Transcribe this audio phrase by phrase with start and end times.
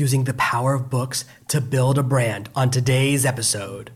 [0.00, 3.92] using the power of books to build a brand on today's episode.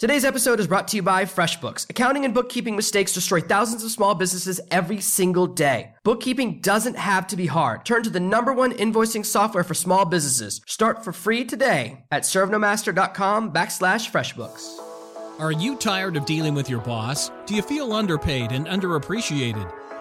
[0.00, 1.88] Today's episode is brought to you by FreshBooks.
[1.88, 5.94] Accounting and bookkeeping mistakes destroy thousands of small businesses every single day.
[6.02, 7.84] Bookkeeping doesn't have to be hard.
[7.84, 10.60] Turn to the number one invoicing software for small businesses.
[10.66, 14.80] Start for free today at servenomaster.com backslash FreshBooks.
[15.38, 17.30] Are you tired of dealing with your boss?
[17.46, 19.83] Do you feel underpaid and underappreciated?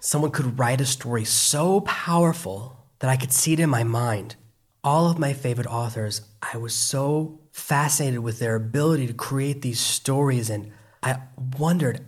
[0.00, 4.36] someone could write a story so powerful that I could see it in my mind.
[4.82, 9.78] All of my favorite authors, I was so fascinated with their ability to create these
[9.78, 11.18] stories, and I
[11.58, 12.00] wondered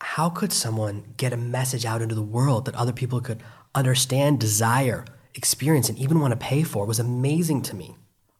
[0.00, 3.42] how could someone get a message out into the world that other people could
[3.74, 7.96] understand, desire, experience, and even want to pay for was amazing to me.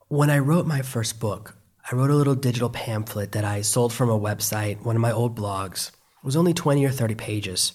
[0.09, 1.57] When I wrote my first book,
[1.91, 5.13] I wrote a little digital pamphlet that I sold from a website, one of my
[5.13, 5.89] old blogs.
[5.91, 7.73] It was only 20 or 30 pages.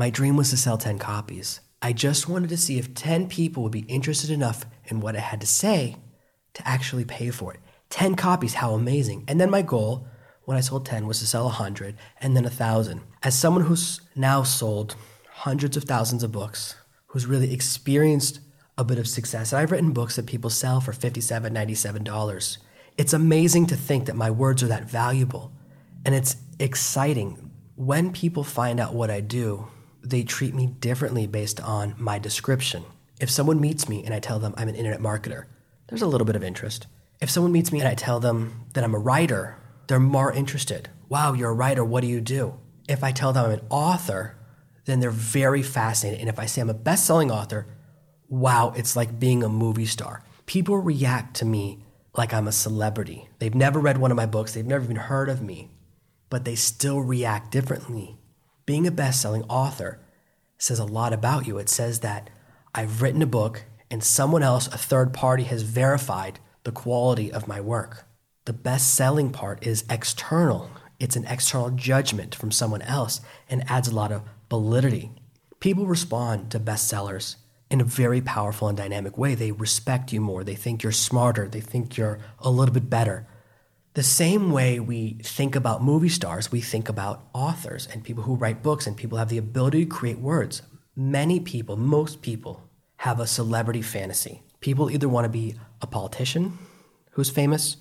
[0.00, 1.60] My dream was to sell 10 copies.
[1.82, 5.20] I just wanted to see if 10 people would be interested enough in what I
[5.20, 5.96] had to say
[6.54, 7.60] to actually pay for it.
[7.90, 9.24] 10 copies, how amazing.
[9.28, 10.06] And then my goal
[10.46, 13.02] when I sold 10 was to sell 100 and then 1,000.
[13.22, 14.96] As someone who's now sold
[15.32, 16.76] hundreds of thousands of books,
[17.08, 18.40] who's really experienced
[18.78, 22.56] a bit of success, and I've written books that people sell for $57, $97.
[22.96, 25.52] It's amazing to think that my words are that valuable.
[26.06, 27.50] And it's exciting.
[27.74, 29.68] When people find out what I do,
[30.02, 32.84] they treat me differently based on my description.
[33.20, 35.44] If someone meets me and I tell them I'm an internet marketer,
[35.88, 36.86] there's a little bit of interest.
[37.20, 40.88] If someone meets me and I tell them that I'm a writer, they're more interested.
[41.08, 42.58] Wow, you're a writer, what do you do?
[42.88, 44.36] If I tell them I'm an author,
[44.84, 46.20] then they're very fascinated.
[46.20, 47.66] And if I say I'm a best selling author,
[48.28, 50.22] wow, it's like being a movie star.
[50.46, 51.84] People react to me
[52.16, 53.28] like I'm a celebrity.
[53.38, 55.70] They've never read one of my books, they've never even heard of me,
[56.30, 58.19] but they still react differently
[58.70, 59.98] being a best selling author
[60.56, 61.58] says a lot about you.
[61.58, 62.30] It says that
[62.72, 67.48] I've written a book and someone else, a third party, has verified the quality of
[67.48, 68.06] my work.
[68.44, 70.70] The best selling part is external,
[71.00, 75.10] it's an external judgment from someone else and adds a lot of validity.
[75.58, 77.34] People respond to bestsellers
[77.72, 79.34] in a very powerful and dynamic way.
[79.34, 83.26] They respect you more, they think you're smarter, they think you're a little bit better.
[84.00, 88.34] The same way we think about movie stars, we think about authors and people who
[88.34, 90.62] write books and people have the ability to create words.
[90.96, 92.66] Many people, most people,
[92.96, 94.42] have a celebrity fantasy.
[94.60, 96.56] People either want to be a politician
[97.10, 97.76] who's famous,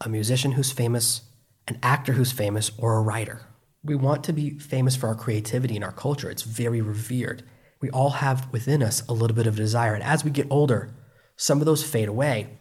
[0.00, 1.22] a musician who's famous,
[1.66, 3.40] an actor who's famous, or a writer.
[3.82, 6.30] We want to be famous for our creativity and our culture.
[6.30, 7.42] It's very revered.
[7.80, 9.94] We all have within us a little bit of desire.
[9.94, 10.94] And as we get older,
[11.34, 12.56] some of those fade away.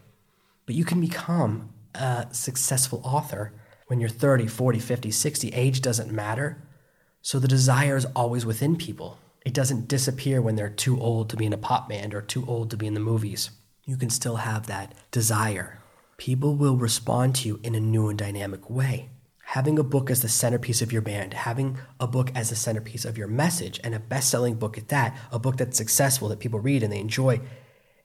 [0.66, 3.54] But you can become a successful author
[3.88, 5.50] when you're 30, 40, 50, 60.
[5.50, 6.62] Age doesn't matter.
[7.22, 9.18] So the desire is always within people.
[9.46, 12.46] It doesn't disappear when they're too old to be in a pop band or too
[12.48, 13.52] old to be in the movies.
[13.84, 15.80] You can still have that desire.
[16.18, 19.10] People will respond to you in a new and dynamic way.
[19.50, 23.06] Having a book as the centerpiece of your band, having a book as the centerpiece
[23.06, 26.40] of your message, and a best selling book at that, a book that's successful that
[26.40, 27.40] people read and they enjoy,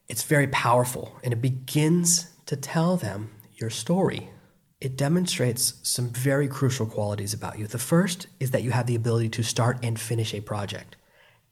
[0.08, 1.16] it's very powerful.
[1.24, 3.30] And it begins to tell them
[3.60, 4.30] your story.
[4.80, 7.66] It demonstrates some very crucial qualities about you.
[7.66, 10.96] The first is that you have the ability to start and finish a project.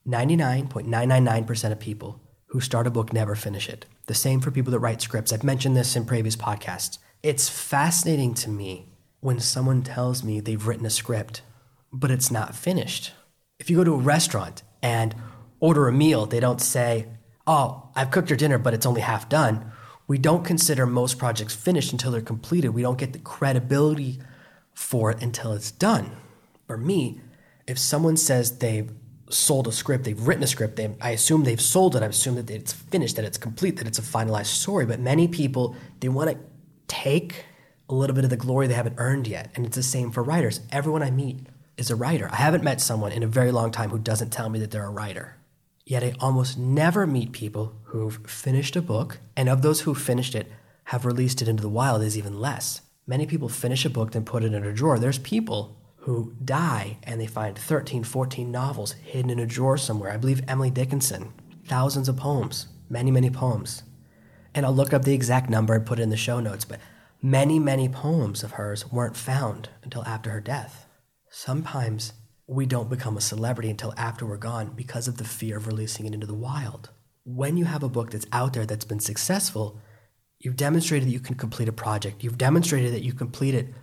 [0.07, 3.85] 99.999% of people who start a book never finish it.
[4.07, 5.33] The same for people that write scripts.
[5.33, 6.97] I've mentioned this in previous podcasts.
[7.23, 8.87] It's fascinating to me
[9.21, 11.43] when someone tells me they've written a script,
[11.93, 13.13] but it's not finished.
[13.59, 15.15] If you go to a restaurant and
[15.61, 17.09] order a meal, they don't say,
[17.47, 19.73] Oh, I've cooked your dinner, but it's only half done
[20.09, 22.71] we don't consider most projects finished until they're completed.
[22.71, 24.19] We don't get the credibility
[24.73, 26.17] for it until it's done.
[26.67, 27.21] For me,
[27.67, 28.91] if someone says they've
[29.29, 32.03] sold a script, they've written a script, they, I assume they've sold it.
[32.03, 34.87] I assume that it's finished, that it's complete, that it's a finalized story.
[34.87, 36.39] But many people, they want to
[36.87, 37.45] take
[37.91, 39.51] a little bit of the glory they haven't earned yet.
[39.55, 40.61] And it's the same for writers.
[40.73, 41.41] Everyone I meet
[41.77, 42.31] is a writer.
[42.33, 44.87] I haven't met someone in a very long time who doesn't tell me that they're
[44.87, 45.38] a writer.
[45.89, 50.35] Yet I almost never meet people who've finished a book, and of those who finished
[50.35, 50.53] it,
[50.85, 52.83] have released it into the wild is even less.
[53.07, 54.99] Many people finish a book, then put it in a drawer.
[54.99, 60.13] There's people who die and they find 13, 14 novels hidden in a drawer somewhere.
[60.13, 61.33] I believe Emily Dickinson,
[61.65, 63.83] thousands of poems, many, many poems.
[64.55, 66.81] And I'll look up the exact number and put it in the show notes, but
[67.23, 70.85] many, many poems of hers weren't found until after her death.
[71.31, 72.13] Sometimes
[72.49, 76.07] we don't become a celebrity until after we're gone because of the fear of releasing
[76.07, 76.89] it into the wild.
[77.25, 79.79] When you have a book that's out there that's been successful,
[80.39, 82.25] you've demonstrated that you can complete a project.
[82.25, 83.75] You've demonstrated that you complete it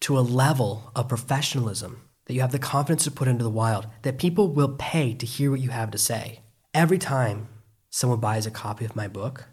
[0.00, 3.86] to a level of professionalism that you have the confidence to put into the wild,
[4.00, 6.40] that people will pay to hear what you have to say.
[6.72, 7.48] Every time
[7.90, 9.44] someone buys a copy of my book,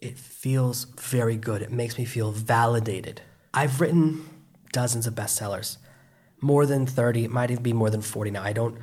[0.00, 1.60] it feels very good.
[1.60, 3.20] It makes me feel validated.
[3.52, 4.24] I've written
[4.72, 5.76] dozens of bestsellers
[6.44, 8.42] more than 30, it might even be more than 40 now.
[8.42, 8.78] I don't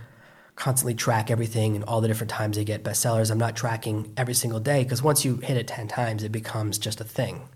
[0.56, 3.32] constantly track everything and all the different times they get bestsellers.
[3.32, 6.78] I'm not tracking every single day because once you hit it 10 times, it becomes
[6.78, 7.48] just a thing.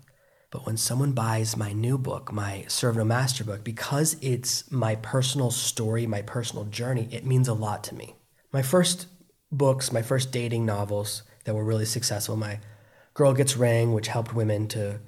[0.50, 4.94] But when someone buys my new book, my Serve No Master book, because it's my
[4.94, 8.14] personal story, my personal journey, it means a lot to me.
[8.52, 9.08] My first
[9.50, 12.60] books, my first dating novels that were really successful, my
[13.12, 15.00] Girl Gets Ring, which helped women to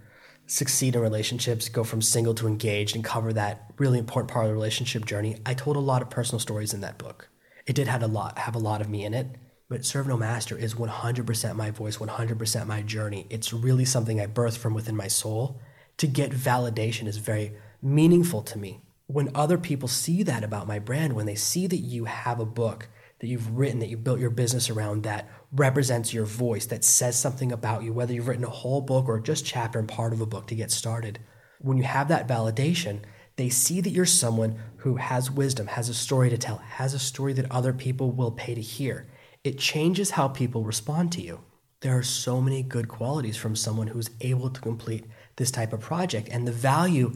[0.49, 4.51] succeed in relationships, go from single to engaged, and cover that really important part of
[4.51, 5.37] the relationship journey.
[5.47, 7.29] I told a lot of personal stories in that book.
[7.67, 9.37] It did have a lot have a lot of me in it,
[9.69, 13.27] but Serve No Master is 100% my voice, 100% my journey.
[13.29, 15.61] It's really something I birthed from within my soul.
[15.99, 17.53] To get validation is very
[17.83, 18.81] meaningful to me.
[19.07, 22.47] When other people see that about my brand, when they see that you have a
[22.47, 22.89] book
[23.21, 27.19] that you've written, that you built your business around that represents your voice, that says
[27.19, 30.21] something about you, whether you've written a whole book or just chapter and part of
[30.21, 31.19] a book to get started.
[31.61, 33.01] When you have that validation,
[33.37, 36.99] they see that you're someone who has wisdom, has a story to tell, has a
[36.99, 39.09] story that other people will pay to hear.
[39.43, 41.41] It changes how people respond to you.
[41.81, 45.07] There are so many good qualities from someone who's able to complete
[45.37, 47.13] this type of project, and the value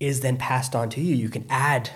[0.00, 1.14] is then passed on to you.
[1.14, 1.90] You can add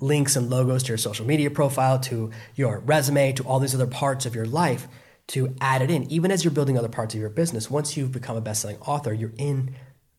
[0.00, 3.86] links and logos to your social media profile, to your resume, to all these other
[3.86, 4.88] parts of your life
[5.28, 6.10] to add it in.
[6.10, 9.12] Even as you're building other parts of your business, once you've become a best-selling author,
[9.12, 9.74] you're in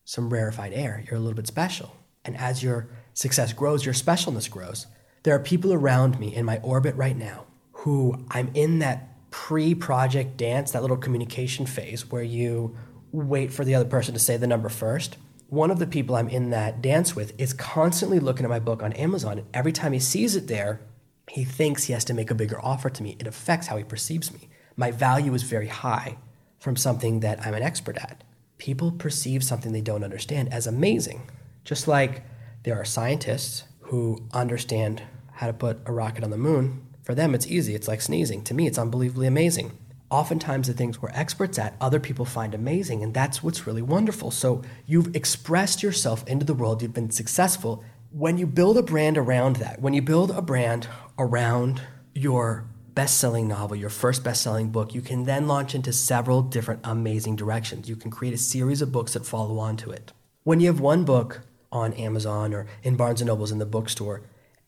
[0.06, 1.04] some rarefied air.
[1.06, 1.96] You're a little bit special.
[2.24, 4.88] And as your success grows, your specialness grows.
[5.24, 10.38] There are people around me in my orbit right now who I'm in that pre-project
[10.38, 12.78] dance, that little communication phase where you
[13.12, 15.18] wait for the other person to say the number first
[15.52, 18.82] one of the people I'm in that dance with is constantly looking at my book
[18.82, 19.38] on Amazon.
[19.38, 20.80] And every time he sees it there,
[21.28, 23.18] he thinks he has to make a bigger offer to me.
[23.20, 24.48] It affects how he perceives me.
[24.78, 26.16] My value is very high
[26.58, 28.24] from something that I'm an expert at.
[28.60, 31.30] People perceive something they don't understand as amazing.
[31.66, 32.24] Just like
[32.64, 36.88] there are scientists who understand how to put a rocket on the moon.
[37.04, 37.76] For them, it's easy.
[37.76, 38.46] It's like sneezing.
[38.46, 39.78] To me, it's unbelievably amazing
[40.12, 43.02] oftentimes the things we're experts at, other people find amazing.
[43.02, 44.30] And that's what's really wonderful.
[44.30, 47.84] So you've expressed yourself into the world, you've been successful.
[48.12, 50.88] When you build a brand around that, when you build a brand
[51.18, 51.82] around
[52.14, 56.42] your best selling novel, your first best selling book, you can then launch into several
[56.42, 57.88] different amazing directions.
[57.88, 60.12] You can create a series of books that follow on to it.
[60.44, 61.42] When you have one book
[61.72, 64.24] on Amazon or in Barnes and Nobles in the bookstore,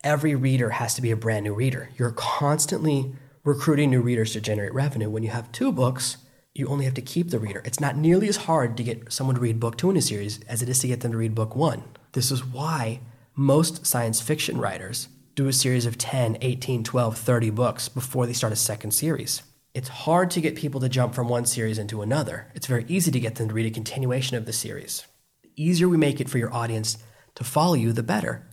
[0.06, 1.90] every reader has to be a brand new reader.
[1.98, 3.14] You're constantly
[3.44, 5.10] recruiting new readers to generate revenue.
[5.10, 6.18] When you have two books,
[6.54, 7.62] you only have to keep the reader.
[7.66, 10.40] It's not nearly as hard to get someone to read book two in a series
[10.44, 11.84] as it is to get them to read book one.
[12.14, 13.02] This is why
[13.36, 18.34] most science fiction writers do a series of 10, 18, 12, 30 books before they
[18.34, 19.42] start a second series.
[19.74, 22.52] It's hard to get people to jump from one series into another.
[22.54, 25.08] It's very easy to get them to read a continuation of the series.
[25.42, 27.00] The easier we make it for your audience
[27.36, 28.48] to follow you, the better.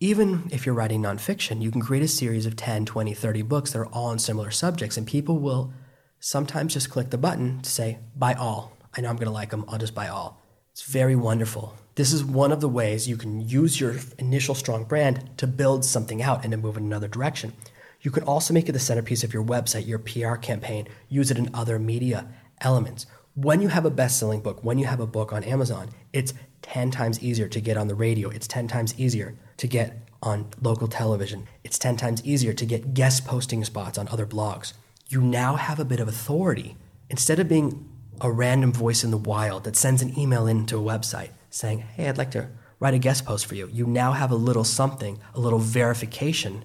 [0.00, 3.72] Even if you're writing nonfiction, you can create a series of 10, 20, 30 books
[3.72, 5.72] that are all on similar subjects, and people will
[6.20, 8.76] sometimes just click the button to say, buy all.
[8.96, 10.40] I know I'm going to like them, I'll just buy all.
[10.70, 11.74] It's very wonderful.
[11.96, 15.84] This is one of the ways you can use your initial strong brand to build
[15.84, 17.54] something out and to move in another direction.
[18.00, 21.38] You can also make it the centerpiece of your website, your PR campaign, use it
[21.38, 22.28] in other media
[22.60, 23.06] elements.
[23.34, 26.34] When you have a best selling book, when you have a book on Amazon, it's
[26.62, 28.28] 10 times easier to get on the radio.
[28.30, 31.46] It's 10 times easier to get on local television.
[31.64, 34.72] It's 10 times easier to get guest posting spots on other blogs.
[35.08, 36.76] You now have a bit of authority.
[37.08, 37.88] Instead of being
[38.20, 42.08] a random voice in the wild that sends an email into a website saying, hey,
[42.08, 42.48] I'd like to
[42.80, 46.64] write a guest post for you, you now have a little something, a little verification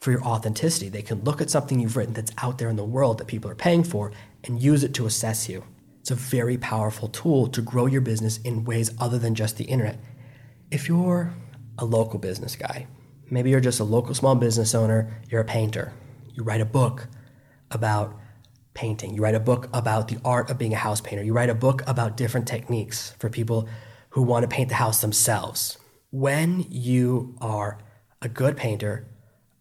[0.00, 0.88] for your authenticity.
[0.88, 3.50] They can look at something you've written that's out there in the world that people
[3.50, 5.64] are paying for and use it to assess you.
[6.04, 9.64] It's a very powerful tool to grow your business in ways other than just the
[9.64, 9.98] internet.
[10.70, 11.32] If you're
[11.78, 12.86] a local business guy.
[13.30, 15.94] Maybe you're just a local small business owner, you're a painter.
[16.34, 17.08] You write a book
[17.70, 18.14] about
[18.74, 19.14] painting.
[19.14, 21.24] You write a book about the art of being a house painter.
[21.24, 23.66] You write a book about different techniques for people
[24.10, 25.78] who want to paint the house themselves.
[26.10, 27.78] When you are
[28.20, 29.08] a good painter,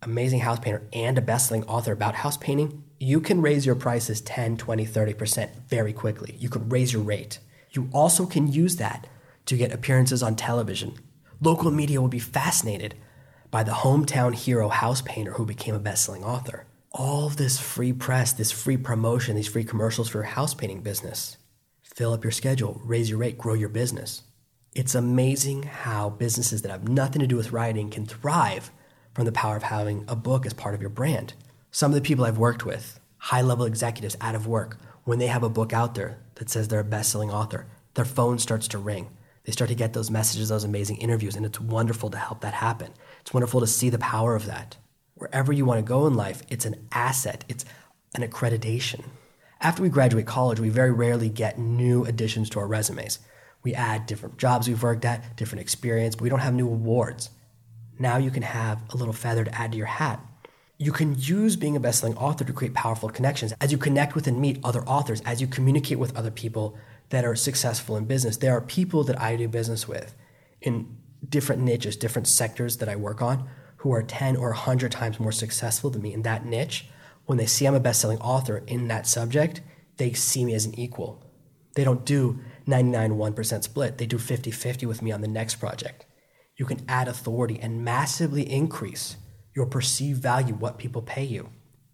[0.02, 4.22] amazing house painter, and a best-selling author about house painting, you can raise your prices
[4.22, 6.36] 10, 20, 30% very quickly.
[6.40, 7.40] You can raise your rate
[7.72, 9.08] You also can use that
[9.48, 10.94] to get appearances on television.
[11.42, 12.96] Local media will be fascinated
[13.52, 16.66] by the hometown hero house painter who became a best-selling author.
[16.92, 21.38] All this free press, this free promotion, these free commercials for your house painting business.
[21.82, 24.24] Fill up your schedule, raise your rate, grow your business.
[24.74, 28.72] It's amazing how businesses that have nothing to do with writing can thrive
[29.14, 31.34] from the power of having a book as part of your brand.
[31.76, 35.26] Some of the people I've worked with, high level executives out of work, when they
[35.26, 37.66] have a book out there that says they're a best selling author,
[37.96, 39.10] their phone starts to ring.
[39.44, 42.54] They start to get those messages, those amazing interviews, and it's wonderful to help that
[42.54, 42.92] happen.
[43.22, 44.78] It's wonderful to see the power of that.
[45.16, 47.66] Wherever you want to go in life, it's an asset, it's
[48.14, 49.06] an accreditation.
[49.60, 53.18] After we graduate college, we very rarely get new additions to our resumes.
[53.64, 57.32] We add different jobs we've worked at, different experience, but we don't have new awards.
[57.98, 60.24] Now you can have a little feather to add to your hat.
[60.78, 63.54] You can use being a best-selling author to create powerful connections.
[63.62, 66.76] As you connect with and meet other authors, as you communicate with other people
[67.10, 70.16] that are successful in business, there are people that I do business with
[70.62, 73.48] in different niches, different sectors that I work on
[73.84, 76.88] who are 10 or 100 times more successful than me in that niche.
[77.26, 79.60] When they see I'm a best-selling author in that subject,
[79.98, 81.22] they see me as an equal.
[81.76, 83.98] They don't do 99 1% split.
[83.98, 86.06] They do 50 50 with me on the next project.
[86.56, 89.18] You can add authority and massively increase
[89.56, 91.50] your perceived value, what people pay you.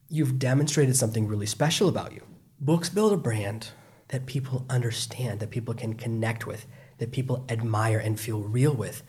[0.08, 2.24] You've demonstrated something really special about you.
[2.60, 3.70] Books build a brand
[4.10, 6.66] that people understand, that people can connect with,
[6.98, 9.04] that people admire and feel real with.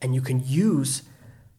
[0.00, 1.02] And you can use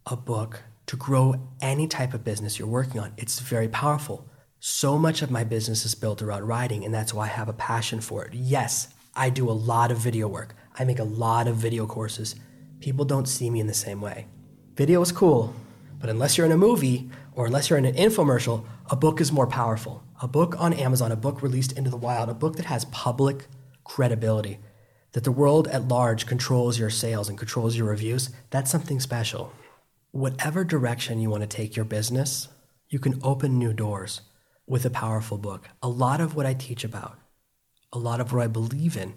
[0.06, 3.14] a book to grow any type of business you're working on.
[3.18, 4.30] It's very powerful.
[4.60, 7.54] So much of my business is built around writing, and that's why I have a
[7.54, 8.34] passion for it.
[8.34, 10.56] Yes, I do a lot of video work.
[10.78, 12.36] I make a lot of video courses.
[12.80, 14.28] People don't see me in the same way.
[14.76, 15.54] Video is cool,
[16.04, 19.32] but unless you're in a movie or unless you're in an infomercial, a book is
[19.32, 20.04] more powerful.
[20.22, 23.48] A book on Amazon, a book released into the wild, a book that has public
[23.86, 24.60] credibility,
[25.14, 29.54] that the world at large controls your sales and controls your reviews, that's something special.
[30.12, 32.50] Whatever direction you want to take your business,
[32.90, 34.20] you can open new doors
[34.68, 35.70] with a powerful book.
[35.82, 37.18] A lot of what I teach about
[37.94, 39.14] a lot of what I believe in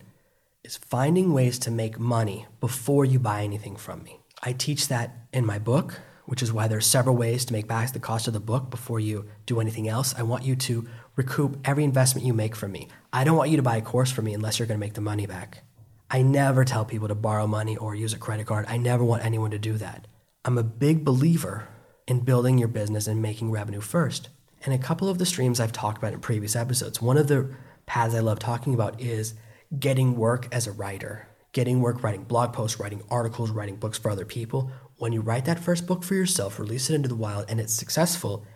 [0.63, 4.21] is finding ways to make money before you buy anything from me.
[4.43, 7.93] I teach that in my book, which is why there's several ways to make back
[7.93, 10.15] the cost of the book before you do anything else.
[10.17, 12.89] I want you to recoup every investment you make from me.
[13.13, 14.95] I don't want you to buy a course from me unless you're going to make
[14.95, 15.63] the money back.
[16.11, 18.67] I never tell people to borrow money or use a credit card.
[18.69, 20.07] I never want anyone to do that.
[20.45, 21.69] I'm a big believer
[22.07, 24.29] in building your business and making revenue first.
[24.65, 27.55] And a couple of the streams I've talked about in previous episodes, one of the
[27.87, 29.35] paths I love talking about is
[29.79, 34.11] getting work as a writer, getting work writing blog posts, writing articles, writing books for
[34.11, 34.71] other people.
[34.99, 37.75] When you write that first book for yourself, release it into the wild, and it's
[37.75, 38.47] successful,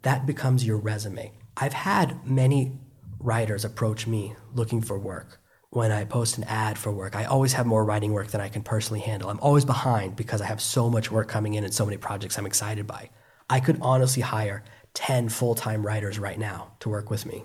[0.00, 1.32] that becomes your resume.
[1.58, 2.78] I've had many
[3.18, 5.40] writers approach me looking for work.
[5.68, 8.48] When I post an ad for work, I always have more writing work than I
[8.48, 9.28] can personally handle.
[9.28, 12.38] I'm always behind because I have so much work coming in and so many projects
[12.38, 13.10] I'm excited by.
[13.50, 14.64] I could honestly hire
[14.94, 17.44] 10 full time writers right now to work with me.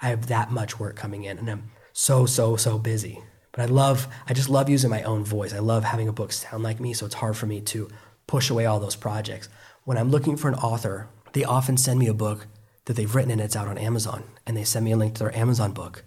[0.00, 3.22] I have that much work coming in and I'm so, so, so busy.
[3.52, 5.52] But I love, I just love using my own voice.
[5.52, 7.88] I love having a book sound like me, so it's hard for me to
[8.26, 9.48] push away all those projects.
[9.84, 12.46] When I'm looking for an author, they often send me a book
[12.86, 14.24] that they've written and it's out on Amazon.
[14.46, 16.04] And they send me a link to their Amazon book.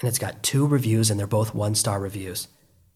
[0.00, 2.48] And it's got two reviews and they're both one star reviews.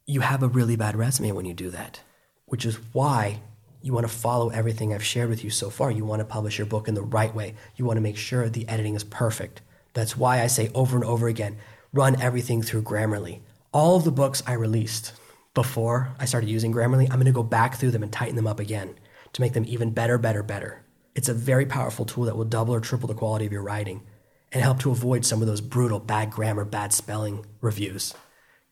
[0.06, 2.00] You have a really bad resume when you do that,
[2.46, 3.40] which is why
[3.82, 5.90] you want to follow everything I've shared with you so far.
[5.90, 7.54] You want to publish your book in the right way.
[7.76, 9.62] You want to make sure the editing is perfect.
[9.94, 11.56] That's why I say over and over again
[11.92, 13.40] run everything through Grammarly.
[13.72, 15.12] All of the books I released
[15.54, 18.48] before I started using Grammarly, I'm going to go back through them and tighten them
[18.48, 18.96] up again
[19.32, 20.84] to make them even better, better, better.
[21.14, 24.02] It's a very powerful tool that will double or triple the quality of your writing
[24.50, 28.12] and help to avoid some of those brutal bad grammar, bad spelling reviews.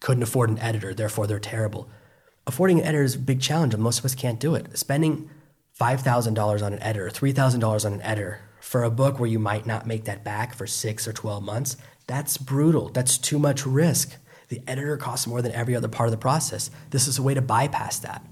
[0.01, 1.89] Couldn't afford an editor, therefore they're terrible.
[2.45, 4.77] Affording an editor is a big challenge, and most of us can't do it.
[4.77, 5.31] Spending
[5.81, 9.87] $5,000 on an editor, $3,000 on an editor for a book where you might not
[9.87, 11.77] make that back for six or 12 months,
[12.09, 12.89] that's brutal.
[12.89, 14.17] That's too much risk.
[14.49, 16.71] The editor costs more than every other part of the process.
[16.91, 18.25] This is a way to bypass that.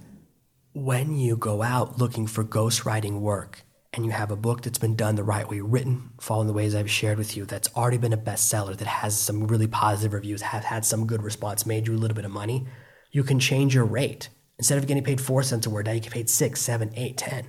[0.72, 4.96] When you go out looking for ghostwriting work and you have a book that's been
[4.96, 8.12] done the right way, written, following the ways I've shared with you, that's already been
[8.12, 11.94] a bestseller, that has some really positive reviews, have had some good response, made you
[11.94, 12.66] a little bit of money,
[13.10, 14.28] you can change your rate.
[14.58, 17.16] Instead of getting paid four cents a word, now you get paid six, seven, eight,
[17.16, 17.46] ten.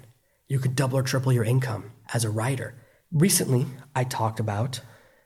[0.48, 2.76] You could double or triple your income as a writer.
[3.12, 4.82] Recently, I talked about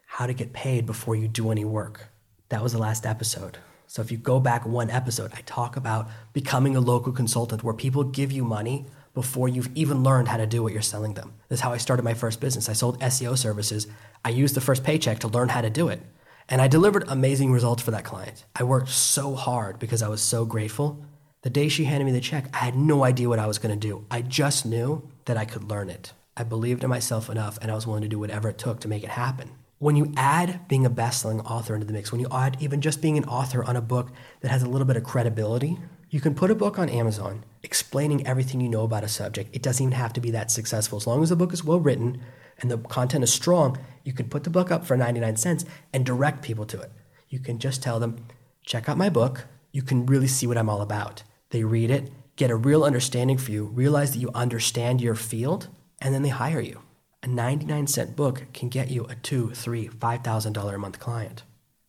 [0.08, 2.11] how to get paid before you do any work.
[2.52, 3.60] That was the last episode.
[3.88, 7.74] So if you go back one episode, I talk about becoming a local consultant where
[7.74, 11.34] people give you money before you've even learned how to do what you're selling them.
[11.48, 12.68] That's how I started my first business.
[12.68, 13.88] I sold SEO services.
[14.26, 16.02] I used the first paycheck to learn how to do it.
[16.50, 18.44] And I delivered amazing results for that client.
[18.54, 21.06] I worked so hard because I was so grateful.
[21.44, 23.80] The day she handed me the check, I had no idea what I was going
[23.80, 24.06] to do.
[24.12, 26.12] I just knew that I could learn it.
[26.36, 28.90] I believed in myself enough and I was willing to do whatever it took to
[28.90, 29.52] make it happen.
[29.82, 32.82] When you add being a best selling author into the mix, when you add even
[32.82, 34.12] just being an author on a book
[34.42, 35.80] that has a little bit of credibility,
[36.12, 39.50] you can put a book on Amazon explaining everything you know about a subject.
[39.56, 40.98] It doesn't even have to be that successful.
[40.98, 42.22] As long as the book is well written
[42.60, 46.06] and the content is strong, you can put the book up for 99 cents and
[46.06, 46.92] direct people to it.
[47.30, 48.28] You can just tell them,
[48.64, 49.48] check out my book.
[49.72, 51.24] You can really see what I'm all about.
[51.50, 55.70] They read it, get a real understanding for you, realize that you understand your field,
[56.00, 56.84] and then they hire you.
[57.24, 61.00] A 99 cent book can get you a two, three, five thousand dollar a month
[61.00, 61.44] client.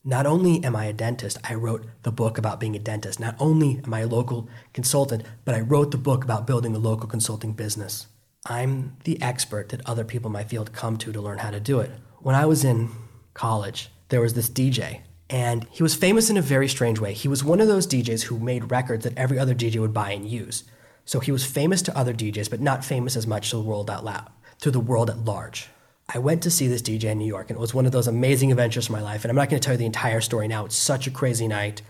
[0.05, 3.19] Not only am I a dentist, I wrote the book about being a dentist.
[3.19, 6.79] Not only am I a local consultant, but I wrote the book about building a
[6.79, 8.09] local consulting business.
[8.45, 11.61] I'm the expert that other people in my field come to to learn how to
[11.61, 11.93] do it.
[12.19, 12.91] When I was in
[13.33, 17.15] college, there was this DJ, and he was famous in a very strange way.
[17.15, 20.11] He was one of those DJs who made records that every other DJ would buy
[20.11, 20.65] and use.
[21.07, 23.89] So he was famous to other DJs, but not famous as much to the world
[23.89, 24.31] out loud,
[24.63, 25.69] to the world at large.
[26.09, 28.07] I went to see this DJ in New York, and it was one of those
[28.07, 29.25] amazing adventures of my life.
[29.25, 30.65] And I'm not going to tell you the entire story now.
[30.65, 31.83] It's such a crazy night.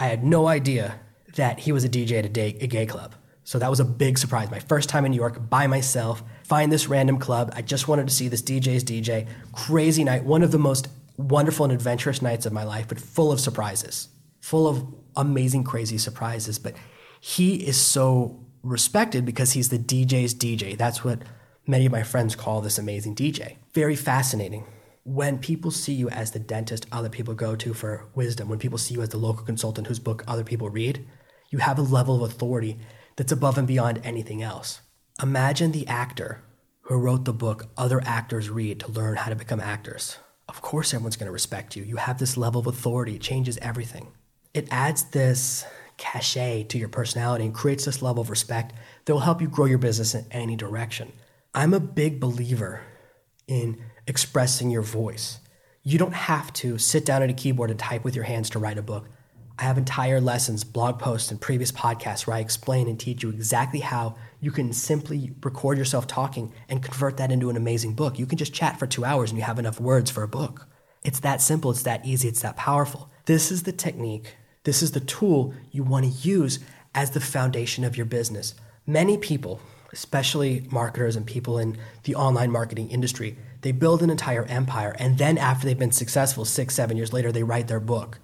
[0.00, 1.00] I had no idea
[1.36, 3.14] that he was a DJ at a, day, a gay club.
[3.44, 4.50] So that was a big surprise.
[4.50, 7.52] My first time in New York by myself, find this random club.
[7.54, 9.28] I just wanted to see this DJ's DJ.
[9.52, 10.88] Crazy night, one of the most
[11.18, 14.08] wonderful and adventurous nights of my life, but full of surprises,
[14.40, 16.58] full of amazing, crazy surprises.
[16.58, 16.74] But
[17.20, 20.78] he is so respected because he's the DJ's DJ.
[20.78, 21.20] That's what
[21.66, 23.56] Many of my friends call this amazing DJ.
[23.72, 24.66] Very fascinating.
[25.02, 28.76] When people see you as the dentist other people go to for wisdom, when people
[28.76, 31.06] see you as the local consultant whose book other people read,
[31.48, 32.76] you have a level of authority
[33.16, 34.82] that's above and beyond anything else.
[35.22, 36.42] Imagine the actor
[36.82, 40.18] who wrote the book other actors read to learn how to become actors.
[40.50, 41.82] Of course, everyone's going to respect you.
[41.82, 44.08] You have this level of authority, it changes everything.
[44.52, 45.64] It adds this
[45.96, 48.74] cachet to your personality and creates this level of respect
[49.06, 51.10] that will help you grow your business in any direction.
[51.56, 52.82] I'm a big believer
[53.46, 55.38] in expressing your voice.
[55.84, 58.58] You don't have to sit down at a keyboard and type with your hands to
[58.58, 59.08] write a book.
[59.56, 63.28] I have entire lessons, blog posts, and previous podcasts where I explain and teach you
[63.28, 68.18] exactly how you can simply record yourself talking and convert that into an amazing book.
[68.18, 70.66] You can just chat for two hours and you have enough words for a book.
[71.04, 73.10] It's that simple, it's that easy, it's that powerful.
[73.26, 76.58] This is the technique, this is the tool you want to use
[76.96, 78.56] as the foundation of your business.
[78.88, 79.60] Many people,
[79.94, 84.94] especially marketers and people in the online marketing industry, they build an entire empire.
[84.98, 88.18] And then after they've been successful, six, seven years later, they write their book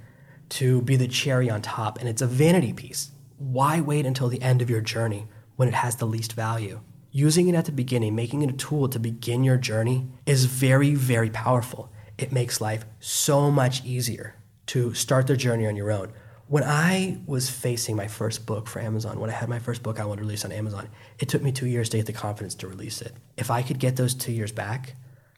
[0.50, 1.98] to be the cherry on top.
[1.98, 3.12] And it's a vanity piece.
[3.38, 6.80] Why wait until the end of your journey when it has the least value?
[7.12, 10.94] Using it at the beginning, making it a tool to begin your journey is very,
[10.94, 11.90] very powerful.
[12.18, 14.34] It makes life so much easier
[14.66, 16.12] to start the journey on your own
[16.50, 20.00] when I was facing my first book for Amazon, when I had my first book
[20.00, 20.88] I wanted to release on Amazon,
[21.20, 23.14] it took me two years to get the confidence to release it.
[23.36, 24.96] If I could get those two years back,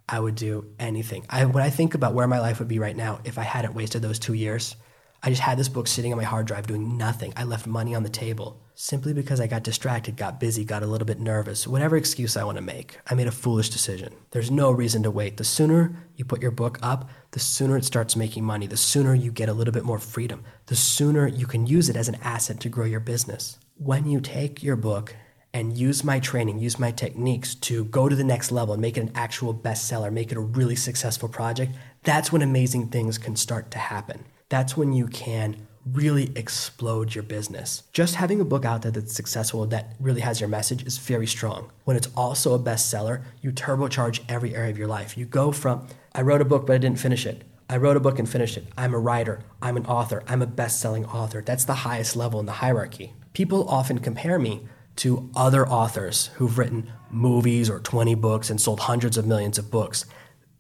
[0.08, 1.26] I would do anything.
[1.28, 3.74] I, when I think about where my life would be right now if I hadn't
[3.74, 4.74] wasted those two years,
[5.22, 7.34] I just had this book sitting on my hard drive doing nothing.
[7.36, 10.86] I left money on the table simply because I got distracted, got busy, got a
[10.86, 11.66] little bit nervous.
[11.66, 14.14] Whatever excuse I want to make, I made a foolish decision.
[14.30, 15.36] There's no reason to wait.
[15.36, 19.14] The sooner you put your book up, the sooner it starts making money, the sooner
[19.14, 22.18] you get a little bit more freedom, the sooner you can use it as an
[22.22, 23.58] asset to grow your business.
[23.76, 25.14] When you take your book
[25.52, 28.96] and use my training, use my techniques to go to the next level and make
[28.96, 31.72] it an actual bestseller, make it a really successful project,
[32.04, 37.24] that's when amazing things can start to happen that's when you can really explode your
[37.24, 37.82] business.
[37.92, 41.26] Just having a book out there that's successful, that really has your message, is very
[41.26, 41.70] strong.
[41.84, 45.16] When it's also a bestseller, you turbocharge every area of your life.
[45.16, 47.44] You go from, I wrote a book, but I didn't finish it.
[47.68, 48.66] I wrote a book and finished it.
[48.76, 49.40] I'm a writer.
[49.62, 50.22] I'm an author.
[50.28, 51.42] I'm a best selling author.
[51.42, 53.14] That's the highest level in the hierarchy.
[53.32, 54.66] People often compare me
[54.96, 59.70] to other authors who've written movies or 20 books and sold hundreds of millions of
[59.70, 60.04] books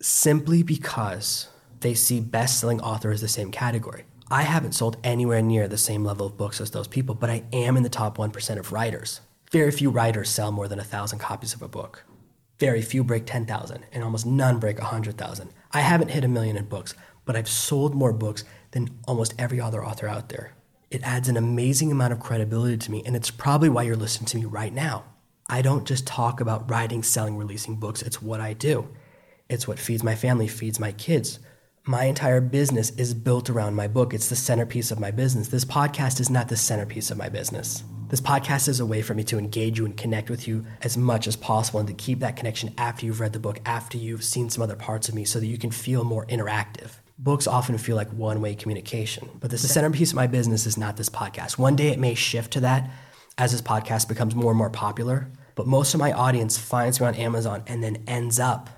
[0.00, 1.48] simply because
[1.80, 4.04] they see best selling author as the same category.
[4.32, 7.44] I haven't sold anywhere near the same level of books as those people, but I
[7.52, 9.20] am in the top 1% of writers.
[9.50, 12.04] Very few writers sell more than a thousand copies of a book.
[12.58, 15.50] Very few break 10,000, and almost none break 100,000.
[15.72, 16.94] I haven't hit a million in books,
[17.26, 20.54] but I've sold more books than almost every other author out there.
[20.90, 24.28] It adds an amazing amount of credibility to me, and it's probably why you're listening
[24.28, 25.04] to me right now.
[25.50, 28.88] I don't just talk about writing, selling, releasing books, it's what I do.
[29.50, 31.38] It's what feeds my family, feeds my kids,
[31.84, 34.14] my entire business is built around my book.
[34.14, 35.48] It's the centerpiece of my business.
[35.48, 37.82] This podcast is not the centerpiece of my business.
[38.08, 40.96] This podcast is a way for me to engage you and connect with you as
[40.96, 44.22] much as possible and to keep that connection after you've read the book, after you've
[44.22, 46.92] seen some other parts of me, so that you can feel more interactive.
[47.18, 50.96] Books often feel like one way communication, but the centerpiece of my business is not
[50.96, 51.58] this podcast.
[51.58, 52.90] One day it may shift to that
[53.38, 57.06] as this podcast becomes more and more popular, but most of my audience finds me
[57.06, 58.70] on Amazon and then ends up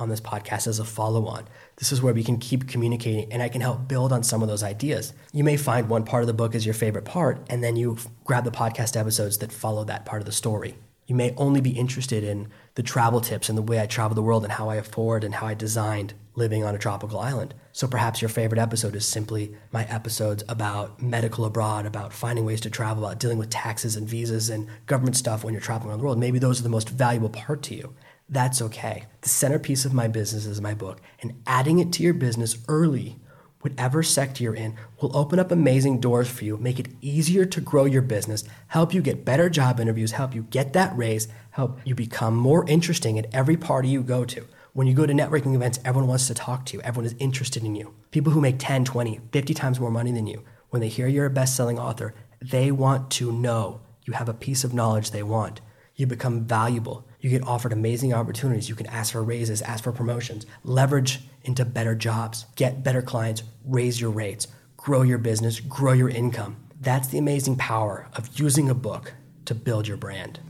[0.00, 1.46] on this podcast as a follow on.
[1.76, 4.48] This is where we can keep communicating and I can help build on some of
[4.48, 5.12] those ideas.
[5.32, 7.98] You may find one part of the book is your favorite part, and then you
[8.24, 10.76] grab the podcast episodes that follow that part of the story.
[11.06, 14.22] You may only be interested in the travel tips and the way I travel the
[14.22, 17.52] world and how I afford and how I designed living on a tropical island.
[17.72, 22.60] So perhaps your favorite episode is simply my episodes about medical abroad, about finding ways
[22.60, 25.98] to travel, about dealing with taxes and visas and government stuff when you're traveling around
[25.98, 26.18] the world.
[26.18, 27.92] Maybe those are the most valuable part to you.
[28.30, 29.04] That's okay.
[29.20, 33.20] The centerpiece of my business is my book, and adding it to your business early
[33.60, 37.60] whatever sector you're in, will open up amazing doors for you, make it easier to
[37.60, 41.78] grow your business, help you get better job interviews, help you get that raise, help
[41.84, 44.46] you become more interesting at every party you go to.
[44.72, 47.62] When you go to networking events, everyone wants to talk to you, everyone is interested
[47.64, 47.94] in you.
[48.10, 51.26] People who make 10, 20, 50 times more money than you, when they hear you're
[51.26, 55.22] a best selling author, they want to know you have a piece of knowledge they
[55.22, 55.60] want.
[55.96, 57.04] You become valuable.
[57.20, 58.68] You get offered amazing opportunities.
[58.68, 63.42] You can ask for raises, ask for promotions, leverage into better jobs, get better clients,
[63.64, 66.56] raise your rates, grow your business, grow your income.
[66.80, 69.12] That's the amazing power of using a book
[69.44, 70.40] to build your brand.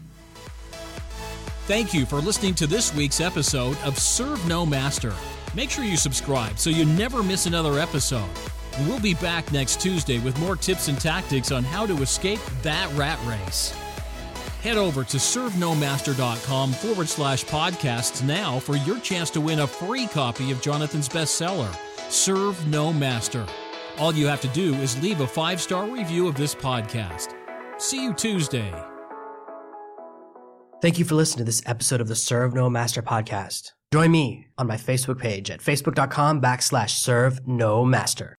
[1.67, 5.13] Thank you for listening to this week's episode of Serve No Master.
[5.55, 8.29] Make sure you subscribe so you never miss another episode.
[8.87, 12.93] We'll be back next Tuesday with more tips and tactics on how to escape that
[12.97, 13.75] rat race.
[14.62, 20.07] Head over to servenomaster.com forward slash podcasts now for your chance to win a free
[20.07, 21.75] copy of Jonathan's bestseller,
[22.11, 23.46] Serve No Master.
[23.99, 27.35] All you have to do is leave a five star review of this podcast.
[27.79, 28.70] See you Tuesday.
[30.83, 33.73] Thank you for listening to this episode of the Serve No Master podcast.
[33.92, 38.29] Join me on my Facebook page at facebook.com backslash serve no master.